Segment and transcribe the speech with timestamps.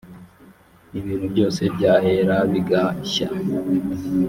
[0.99, 3.27] ibintu byose by ahera bigashya